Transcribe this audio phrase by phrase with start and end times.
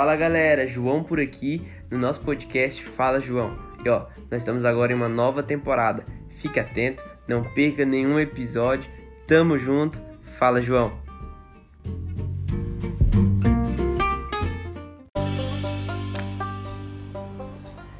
[0.00, 3.54] Fala galera, João por aqui no nosso podcast Fala João.
[3.84, 6.06] E ó, nós estamos agora em uma nova temporada.
[6.36, 8.90] Fique atento, não perca nenhum episódio.
[9.26, 10.00] Tamo junto.
[10.22, 10.98] Fala João.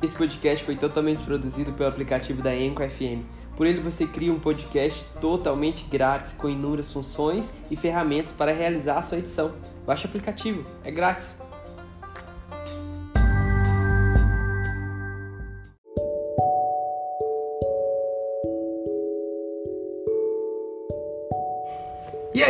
[0.02, 3.26] Esse podcast foi totalmente produzido pelo aplicativo da Enco FM.
[3.58, 8.96] Por ele você cria um podcast totalmente grátis com inúmeras funções e ferramentas para realizar
[8.96, 9.52] a sua edição.
[9.84, 11.34] Baixe o aplicativo, é grátis.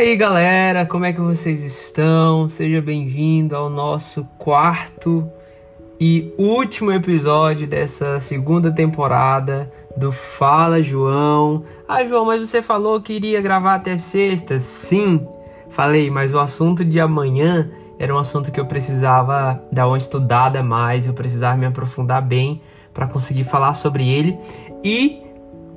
[0.01, 2.49] Aí galera, como é que vocês estão?
[2.49, 5.29] Seja bem-vindo ao nosso quarto
[5.99, 11.63] e último episódio dessa segunda temporada do Fala João.
[11.87, 14.57] Ah, João, mas você falou que iria gravar até sexta?
[14.57, 15.23] Sim,
[15.69, 20.63] falei, mas o assunto de amanhã era um assunto que eu precisava dar uma estudada
[20.63, 22.59] mais, eu precisava me aprofundar bem
[22.91, 24.35] para conseguir falar sobre ele
[24.83, 25.21] e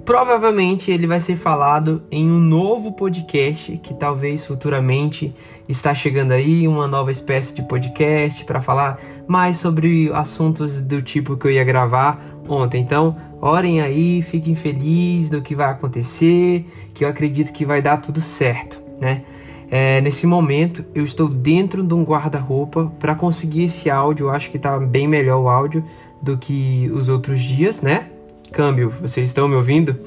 [0.05, 5.33] Provavelmente ele vai ser falado em um novo podcast que talvez futuramente
[5.66, 11.38] está chegando aí, uma nova espécie de podcast para falar mais sobre assuntos do tipo
[11.38, 12.83] que eu ia gravar ontem.
[12.83, 17.96] Então, orem aí, fiquem felizes do que vai acontecer, que eu acredito que vai dar
[17.96, 19.22] tudo certo, né?
[19.70, 24.27] É, nesse momento eu estou dentro de um guarda-roupa para conseguir esse áudio.
[24.27, 25.83] Eu acho que está bem melhor o áudio
[26.20, 28.11] do que os outros dias, né?
[28.55, 29.98] Câmbio, vocês estão me ouvindo?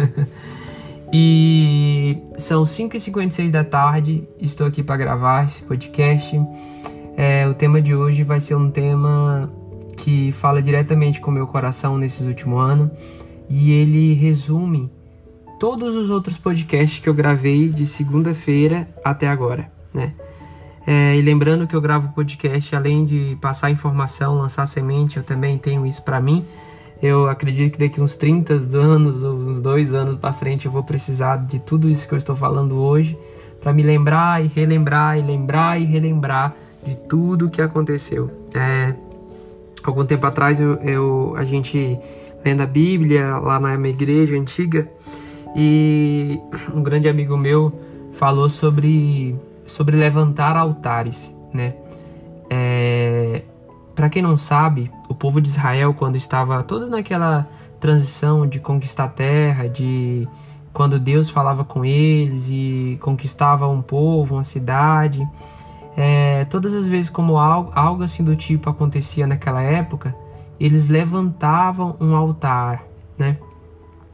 [1.10, 6.38] e são 5h56 da tarde, estou aqui para gravar esse podcast.
[7.16, 9.50] É, o tema de hoje vai ser um tema
[9.96, 12.90] que fala diretamente com o meu coração nesses últimos anos
[13.48, 14.92] e ele resume
[15.58, 20.12] todos os outros podcasts que eu gravei de segunda-feira até agora, né?
[20.86, 25.56] É, e lembrando que eu gravo podcast além de passar informação, lançar semente, eu também
[25.56, 26.44] tenho isso para mim
[27.02, 30.82] eu acredito que daqui uns 30 anos ou uns dois anos para frente eu vou
[30.82, 33.18] precisar de tudo isso que eu estou falando hoje
[33.60, 36.54] para me lembrar e relembrar e lembrar e relembrar
[36.84, 38.30] de tudo que aconteceu.
[38.54, 38.94] É,
[39.82, 41.98] algum tempo atrás eu, eu, a gente
[42.44, 44.88] lendo a Bíblia lá na minha igreja antiga
[45.54, 46.38] e
[46.74, 47.72] um grande amigo meu
[48.12, 49.36] falou sobre
[49.66, 51.74] sobre levantar altares, né?
[52.48, 52.99] É,
[54.00, 57.46] para quem não sabe, o povo de Israel, quando estava todo naquela
[57.78, 60.26] transição de conquistar a terra, de
[60.72, 65.28] quando Deus falava com eles e conquistava um povo, uma cidade,
[65.98, 70.16] é, todas as vezes como algo, algo assim do tipo acontecia naquela época,
[70.58, 72.82] eles levantavam um altar,
[73.18, 73.36] né?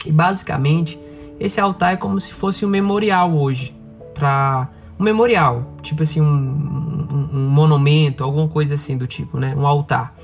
[0.05, 0.99] E basicamente
[1.39, 3.73] esse altar é como se fosse um memorial hoje
[4.13, 4.69] para
[4.99, 9.55] um memorial, tipo assim, um, um, um, monumento, alguma coisa assim do tipo, né?
[9.57, 10.15] Um altar.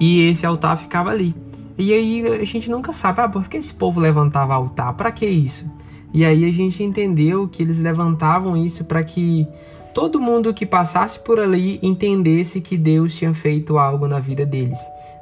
[0.00, 1.34] E esse altar ficava ali.
[1.78, 4.94] E aí a gente nunca sabe, ah, por que esse povo levantava altar?
[4.94, 5.70] Para que isso?
[6.12, 9.46] E aí a gente entendeu que eles levantavam isso para que
[9.94, 14.78] todo mundo que passasse por ali entendesse que Deus tinha feito algo na vida deles,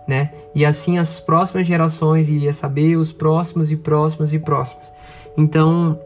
[0.07, 0.33] né?
[0.55, 4.93] E assim as próximas gerações iriam saber, os próximos e próximos e próximos.
[5.37, 5.99] Então,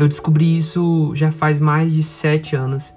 [0.00, 2.94] eu descobri isso já faz mais de sete anos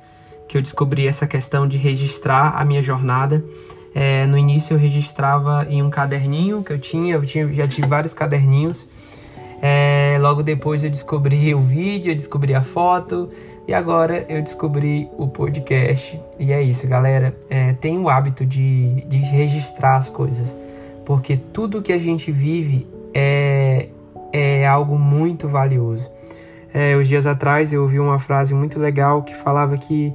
[0.48, 3.44] que eu descobri essa questão de registrar a minha jornada.
[3.94, 7.88] É, no início eu registrava em um caderninho que eu tinha, eu tinha já tive
[7.88, 8.88] vários caderninhos.
[9.62, 13.30] É, logo depois eu descobri o vídeo, eu descobri a foto
[13.68, 16.18] e agora eu descobri o podcast.
[16.40, 17.36] E é isso, galera.
[17.50, 20.58] É, tem o hábito de, de registrar as coisas,
[21.04, 23.90] porque tudo que a gente vive é,
[24.32, 26.13] é algo muito valioso.
[26.74, 30.12] É, uns dias atrás eu ouvi uma frase muito legal que falava que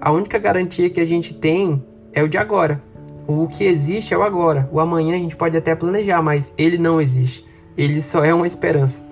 [0.00, 2.80] a única garantia que a gente tem é o de agora.
[3.26, 4.68] O que existe é o agora.
[4.70, 7.44] O amanhã a gente pode até planejar, mas ele não existe.
[7.76, 9.02] Ele só é uma esperança.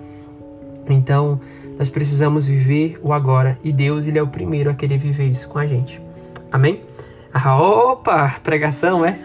[0.89, 1.39] Então,
[1.77, 5.49] nós precisamos viver o agora e Deus ele é o primeiro a querer viver isso
[5.49, 6.01] com a gente.
[6.49, 6.81] Amém?
[7.33, 9.19] Ah, opa, pregação, é?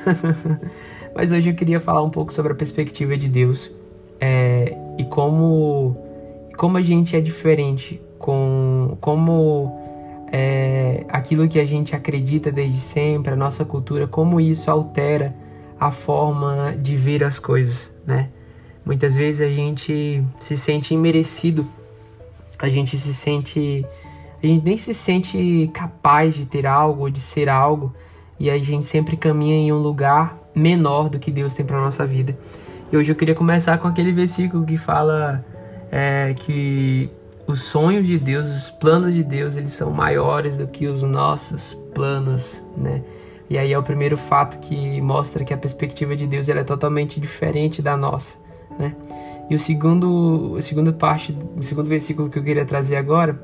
[1.15, 3.71] mas hoje eu queria falar um pouco sobre a perspectiva de Deus
[4.21, 6.10] é, e como
[6.61, 9.81] como a gente é diferente, com como
[10.31, 15.35] é, aquilo que a gente acredita desde sempre, a nossa cultura, como isso altera
[15.81, 18.29] a forma de ver as coisas, né?
[18.85, 21.67] Muitas vezes a gente se sente imerecido,
[22.59, 23.87] a gente se sente,
[24.45, 27.91] a gente nem se sente capaz de ter algo, de ser algo,
[28.39, 32.07] e a gente sempre caminha em um lugar menor do que Deus tem para nossa
[32.07, 32.39] vida.
[32.93, 35.43] E hoje eu queria começar com aquele versículo que fala
[35.91, 37.11] é que
[37.47, 41.75] os sonhos de Deus, os planos de Deus, eles são maiores do que os nossos
[41.95, 43.03] planos, né?
[43.49, 47.19] E aí é o primeiro fato que mostra que a perspectiva de Deus é totalmente
[47.19, 48.37] diferente da nossa,
[48.79, 48.95] né?
[49.49, 53.43] E o segundo, o segundo parte, o segundo versículo que eu queria trazer agora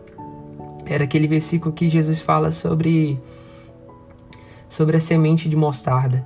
[0.84, 3.19] era aquele versículo que Jesus fala sobre
[4.69, 6.25] sobre a semente de mostarda.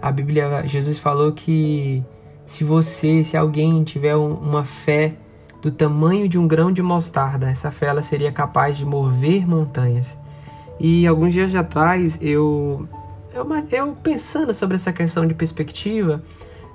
[0.00, 2.02] A Bíblia, Jesus falou que
[2.44, 5.14] se você, se alguém tiver uma fé
[5.60, 10.16] do tamanho de um grão de mostarda, essa fé ela seria capaz de mover montanhas.
[10.78, 12.88] E alguns dias atrás eu
[13.34, 16.22] eu, eu pensando sobre essa questão de perspectiva,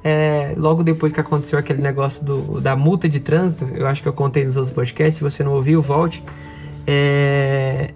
[0.04, 4.08] é, logo depois que aconteceu aquele negócio do, da multa de trânsito, eu acho que
[4.08, 6.24] eu contei nos outros podcasts, se você não ouviu, volte.
[6.86, 7.94] É,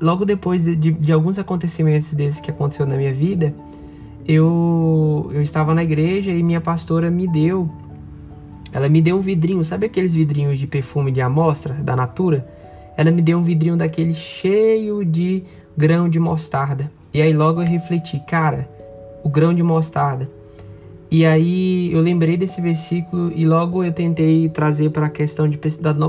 [0.00, 3.54] logo depois de, de, de, alguns acontecimentos desses que aconteceu na minha vida,
[4.26, 7.70] eu, eu estava na igreja e minha pastora me deu,
[8.72, 12.46] ela me deu um vidrinho, sabe aqueles vidrinhos de perfume de amostra da Natura?
[12.96, 15.42] Ela me deu um vidrinho daquele cheio de
[15.76, 16.90] grão de mostarda.
[17.12, 18.68] E aí logo eu refleti, cara,
[19.24, 20.28] o grão de mostarda.
[21.10, 25.58] E aí eu lembrei desse versículo e logo eu tentei trazer para a questão de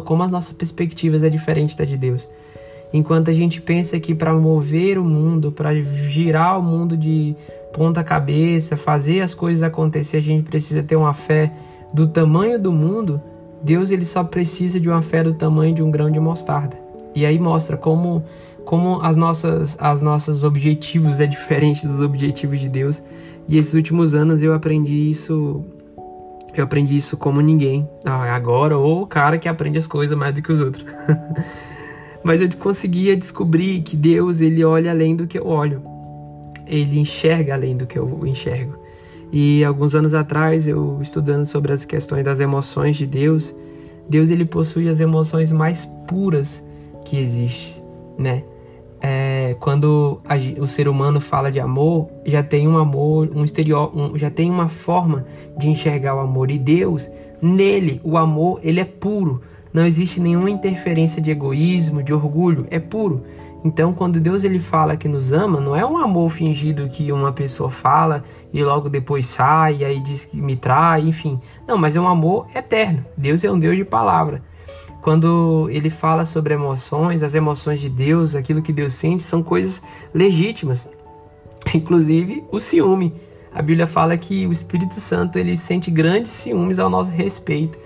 [0.05, 2.29] como as nossas perspectivas é diferente da de Deus.
[2.93, 7.35] Enquanto a gente pensa que para mover o mundo, para girar o mundo de
[7.73, 11.51] ponta cabeça, fazer as coisas acontecer, a gente precisa ter uma fé
[11.93, 13.21] do tamanho do mundo.
[13.63, 16.77] Deus ele só precisa de uma fé do tamanho de um grão de mostarda.
[17.13, 18.23] E aí mostra como
[18.65, 23.01] como as nossas as nossos objetivos é diferente dos objetivos de Deus.
[23.47, 25.63] E esses últimos anos eu aprendi isso
[26.55, 30.33] eu aprendi isso como ninguém ah, agora ou o cara que aprende as coisas mais
[30.33, 30.85] do que os outros.
[32.23, 35.81] Mas eu conseguia descobrir que Deus ele olha além do que eu olho.
[36.67, 38.80] Ele enxerga além do que eu enxergo.
[39.31, 43.55] E alguns anos atrás, eu estudando sobre as questões das emoções de Deus,
[44.09, 46.63] Deus ele possui as emoções mais puras
[47.05, 47.81] que existe,
[48.17, 48.43] né?
[49.03, 53.91] É, quando a, o ser humano fala de amor, já tem um amor, um exterior,
[53.97, 55.25] um, já tem uma forma
[55.57, 56.51] de enxergar o amor.
[56.51, 57.09] E Deus,
[57.41, 59.41] nele, o amor, ele é puro.
[59.73, 63.23] Não existe nenhuma interferência de egoísmo, de orgulho, é puro.
[63.63, 67.31] Então, quando Deus ele fala que nos ama, não é um amor fingido que uma
[67.31, 71.39] pessoa fala e logo depois sai e aí diz que me trai, enfim.
[71.67, 73.05] Não, mas é um amor eterno.
[73.15, 74.41] Deus é um Deus de palavra.
[75.01, 79.81] Quando ele fala sobre emoções, as emoções de Deus, aquilo que Deus sente, são coisas
[80.13, 80.87] legítimas.
[81.73, 83.13] Inclusive o ciúme.
[83.53, 87.77] A Bíblia fala que o Espírito Santo ele sente grandes ciúmes ao nosso respeito.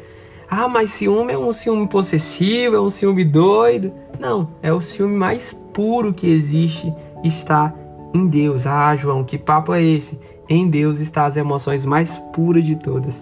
[0.47, 3.91] Ah, mas ciúme é um ciúme possessivo, é um ciúme doido.
[4.19, 6.91] Não, é o ciúme mais puro que existe,
[7.21, 7.71] está
[8.13, 8.65] em Deus.
[8.65, 10.17] Ah, João, que papo é esse?
[10.47, 13.21] Em Deus está as emoções mais puras de todas.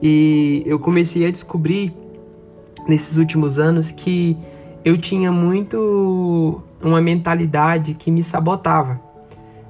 [0.00, 1.92] E eu comecei a descobrir
[2.88, 4.36] nesses últimos anos que
[4.82, 8.98] eu tinha muito uma mentalidade que me sabotava,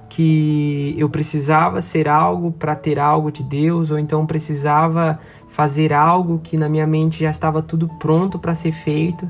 [0.08, 6.40] que eu precisava ser algo para ter algo de Deus, ou então precisava fazer algo
[6.42, 9.28] que na minha mente já estava tudo pronto para ser feito,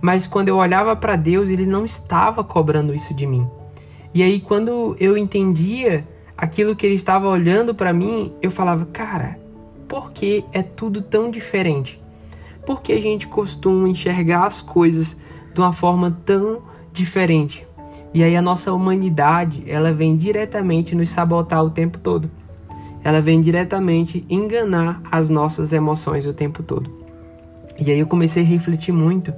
[0.00, 3.48] mas quando eu olhava para Deus, ele não estava cobrando isso de mim.
[4.14, 6.06] E aí quando eu entendia
[6.36, 9.38] aquilo que ele estava olhando para mim, eu falava, cara,
[9.86, 12.00] por que é tudo tão diferente?
[12.68, 15.16] porque a gente costuma enxergar as coisas
[15.54, 16.60] de uma forma tão
[16.92, 17.66] diferente.
[18.12, 22.30] E aí a nossa humanidade, ela vem diretamente nos sabotar o tempo todo.
[23.02, 26.92] Ela vem diretamente enganar as nossas emoções o tempo todo.
[27.78, 29.32] E aí eu comecei a refletir muito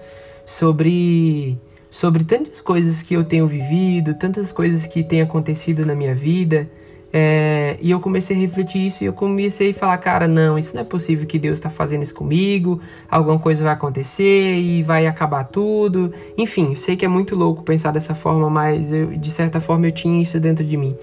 [0.51, 1.57] sobre
[1.89, 6.71] sobre tantas coisas que eu tenho vivido, tantas coisas que têm acontecido na minha vida,
[7.13, 10.75] é, e eu comecei a refletir isso e eu comecei a falar, cara, não, isso
[10.75, 15.07] não é possível que Deus está fazendo isso comigo, alguma coisa vai acontecer e vai
[15.07, 16.13] acabar tudo.
[16.39, 19.93] Enfim, sei que é muito louco pensar dessa forma, mas eu, de certa forma eu
[19.93, 20.97] tinha isso dentro de mim.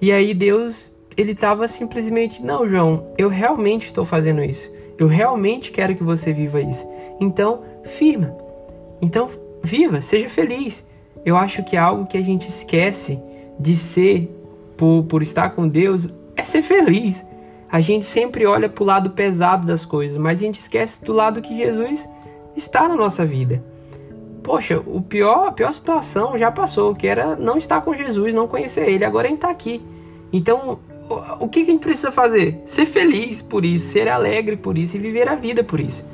[0.00, 4.70] E aí Deus, ele estava simplesmente, não, João, eu realmente estou fazendo isso.
[4.98, 6.86] Eu realmente quero que você viva isso.
[7.20, 8.47] Então, firma.
[9.00, 9.28] Então,
[9.62, 10.84] viva, seja feliz.
[11.24, 13.20] Eu acho que algo que a gente esquece
[13.58, 14.30] de ser
[14.76, 17.24] por, por estar com Deus é ser feliz.
[17.70, 21.12] A gente sempre olha para o lado pesado das coisas, mas a gente esquece do
[21.12, 22.08] lado que Jesus
[22.56, 23.62] está na nossa vida.
[24.42, 28.48] Poxa, o pior, a pior situação já passou, que era não estar com Jesus, não
[28.48, 29.04] conhecer Ele.
[29.04, 29.82] Agora a gente está aqui.
[30.32, 30.78] Então,
[31.38, 32.62] o que a gente precisa fazer?
[32.64, 36.04] Ser feliz por isso, ser alegre por isso e viver a vida por isso.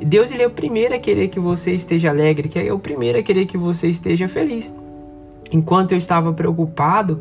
[0.00, 3.18] Deus ele é o primeiro a querer que você esteja alegre, que é o primeiro
[3.18, 4.72] a querer que você esteja feliz.
[5.52, 7.20] Enquanto eu estava preocupado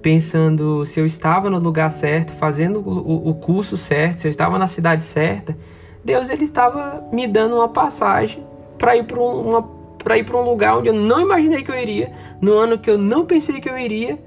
[0.00, 4.66] pensando se eu estava no lugar certo, fazendo o, curso certo, se eu estava na
[4.66, 5.56] cidade certa,
[6.04, 8.44] Deus ele estava me dando uma passagem
[8.76, 9.62] para ir para uma
[10.02, 12.90] para ir para um lugar onde eu não imaginei que eu iria, no ano que
[12.90, 14.18] eu não pensei que eu iria,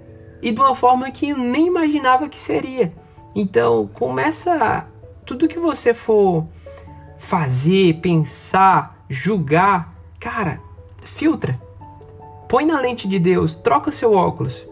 [0.42, 2.94] e de uma forma que eu nem imaginava que seria.
[3.36, 4.88] Então, começa
[5.26, 6.46] tudo que você for
[7.18, 10.60] fazer, pensar, julgar, cara,
[11.04, 11.60] filtra.
[12.48, 14.66] Põe na lente de Deus, troca seu óculos.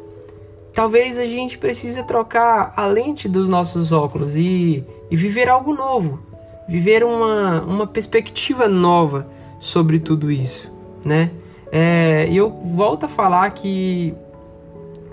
[0.73, 6.19] Talvez a gente precise trocar a lente dos nossos óculos e, e viver algo novo,
[6.67, 9.27] viver uma, uma perspectiva nova
[9.59, 10.71] sobre tudo isso,
[11.05, 11.31] né?
[11.71, 14.13] É, e eu volto a falar que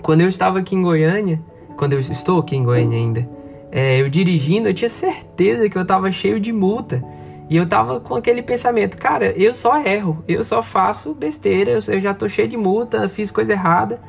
[0.01, 1.39] quando eu estava aqui em Goiânia,
[1.77, 3.27] quando eu estou aqui em Goiânia ainda,
[3.71, 7.03] é, eu dirigindo, eu tinha certeza que eu estava cheio de multa.
[7.49, 11.99] E eu tava com aquele pensamento, cara, eu só erro, eu só faço besteira, eu
[11.99, 13.99] já tô cheio de multa, fiz coisa errada.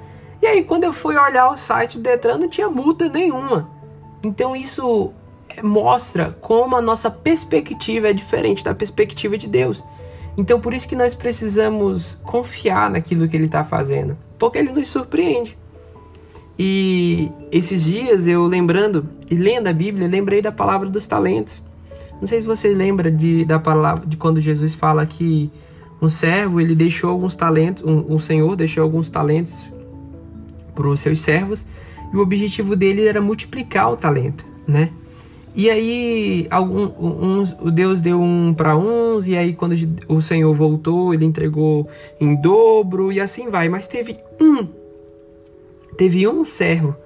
[0.40, 3.68] E aí, quando eu fui olhar o site do Detran, não tinha multa nenhuma.
[4.22, 5.12] Então, isso
[5.62, 9.84] mostra como a nossa perspectiva é diferente da perspectiva de Deus.
[10.36, 14.88] Então, por isso que nós precisamos confiar naquilo que Ele está fazendo, porque Ele nos
[14.88, 15.58] surpreende.
[16.58, 21.62] E esses dias eu lembrando e lendo a Bíblia, lembrei da palavra dos talentos.
[22.20, 25.50] Não sei se você lembra de, da palavra de quando Jesus fala que
[26.00, 29.70] um servo ele deixou alguns talentos, um, um senhor deixou alguns talentos
[30.74, 31.66] para os seus servos
[32.12, 34.90] e o objetivo dele era multiplicar o talento, né?
[35.54, 39.74] E aí algum, uns, o Deus deu um para uns e aí quando
[40.08, 43.68] o Senhor voltou ele entregou em dobro e assim vai.
[43.68, 44.66] Mas teve um
[45.96, 46.96] Teve um servo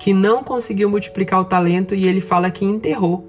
[0.00, 3.28] que não conseguiu multiplicar o talento e ele fala que enterrou.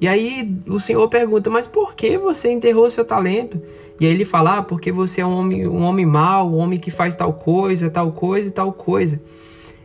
[0.00, 3.60] E aí o Senhor pergunta: Mas por que você enterrou seu talento?
[4.00, 6.78] E aí ele fala: ah, Porque você é um homem, um homem mau, um homem
[6.78, 9.20] que faz tal coisa, tal coisa e tal coisa.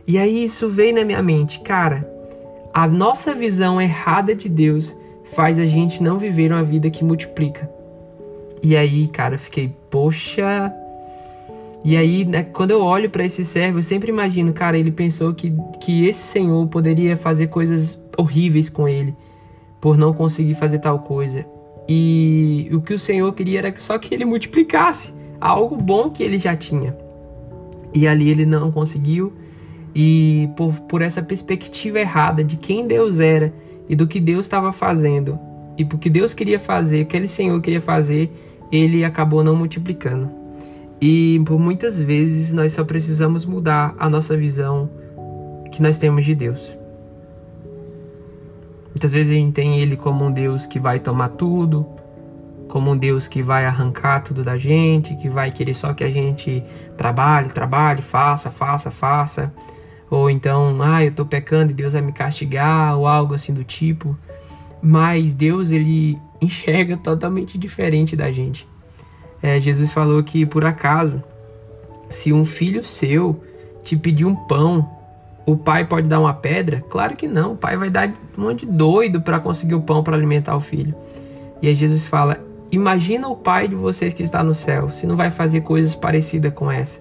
[0.06, 2.12] E aí isso veio na minha mente, cara.
[2.72, 7.70] A nossa visão errada de Deus faz a gente não viver uma vida que multiplica.
[8.62, 10.72] E aí, cara, fiquei, poxa,
[11.84, 15.34] e aí, né, quando eu olho para esse servo, eu sempre imagino, cara, ele pensou
[15.34, 19.14] que, que esse senhor poderia fazer coisas horríveis com ele
[19.82, 21.44] por não conseguir fazer tal coisa.
[21.86, 26.38] E o que o Senhor queria era só que ele multiplicasse algo bom que ele
[26.38, 26.96] já tinha.
[27.92, 29.34] E ali ele não conseguiu.
[29.94, 33.52] E por, por essa perspectiva errada de quem Deus era
[33.86, 35.38] e do que Deus estava fazendo,
[35.76, 38.32] e porque Deus queria fazer, o que aquele Senhor queria fazer,
[38.72, 40.43] ele acabou não multiplicando.
[41.06, 44.88] E por muitas vezes nós só precisamos mudar a nossa visão
[45.70, 46.78] que nós temos de Deus.
[48.86, 51.86] Muitas vezes a gente tem ele como um Deus que vai tomar tudo,
[52.68, 56.10] como um Deus que vai arrancar tudo da gente, que vai querer só que a
[56.10, 56.64] gente
[56.96, 59.52] trabalhe, trabalhe, faça, faça, faça.
[60.10, 63.62] Ou então, ah, eu tô pecando e Deus vai me castigar, ou algo assim do
[63.62, 64.16] tipo.
[64.80, 68.66] Mas Deus, ele enxerga totalmente diferente da gente
[69.44, 71.22] é, Jesus falou que por acaso,
[72.08, 73.44] se um filho seu
[73.82, 74.88] te pedir um pão,
[75.44, 76.82] o pai pode dar uma pedra?
[76.88, 77.52] Claro que não.
[77.52, 78.08] O pai vai dar
[78.38, 80.94] um monte de doido para conseguir o pão para alimentar o filho.
[81.60, 82.40] E aí Jesus fala:
[82.72, 86.54] Imagina o pai de vocês que está no céu, se não vai fazer coisas parecidas
[86.54, 86.98] com essa.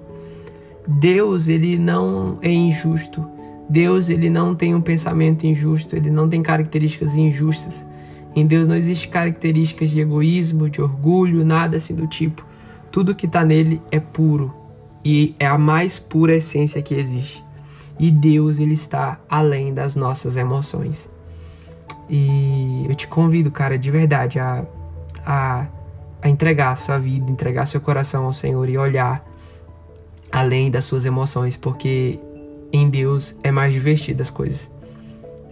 [0.85, 3.25] Deus, ele não é injusto.
[3.69, 7.87] Deus, ele não tem um pensamento injusto, ele não tem características injustas.
[8.35, 12.45] Em Deus não existe características de egoísmo, de orgulho, nada assim do tipo.
[12.91, 14.53] Tudo que está nele é puro
[15.05, 17.43] e é a mais pura essência que existe.
[17.99, 21.09] E Deus ele está além das nossas emoções.
[22.09, 24.65] E eu te convido, cara, de verdade, a,
[25.25, 25.67] a,
[26.21, 29.23] a entregar a sua vida, entregar seu coração ao Senhor e olhar
[30.31, 32.19] além das suas emoções, porque
[32.71, 34.69] em Deus é mais divertido as coisas.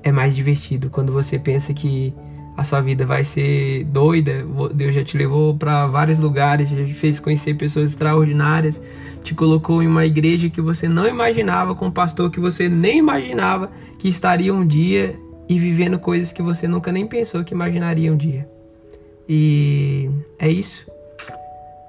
[0.03, 2.13] É mais divertido quando você pensa que
[2.61, 4.45] a sua vida vai ser doida.
[4.73, 8.81] Deus já te levou para vários lugares, já te fez conhecer pessoas extraordinárias,
[9.23, 12.99] te colocou em uma igreja que você não imaginava, com um pastor que você nem
[12.99, 15.15] imaginava que estaria um dia
[15.49, 18.47] e vivendo coisas que você nunca nem pensou que imaginaria um dia.
[19.27, 20.89] E é isso.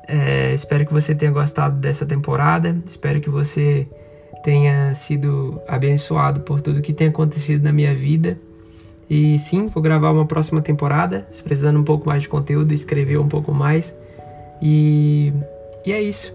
[0.08, 2.76] É, espero que você tenha gostado dessa temporada.
[2.84, 3.86] Espero que você
[4.42, 8.38] tenha sido abençoado por tudo que tem acontecido na minha vida.
[9.09, 13.18] E sim, vou gravar uma próxima temporada, se precisando um pouco mais de conteúdo, escrever
[13.18, 13.94] um pouco mais.
[14.61, 15.32] E,
[15.85, 16.35] e é isso.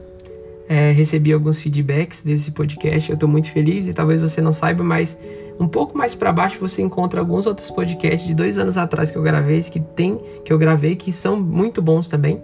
[0.70, 4.84] É, recebi alguns feedbacks desse podcast, eu estou muito feliz e talvez você não saiba,
[4.84, 5.18] mas
[5.58, 9.18] um pouco mais para baixo você encontra alguns outros podcasts de dois anos atrás que
[9.18, 12.42] eu gravei, que tem, que eu gravei, que são muito bons também.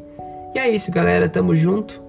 [0.55, 2.01] E é isso, galera, tamo junto.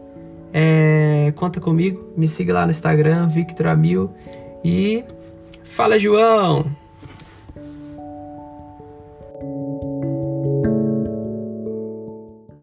[0.53, 4.11] É, conta comigo, me siga lá no Instagram, Victor Amil
[4.65, 5.03] e
[5.65, 6.84] fala João.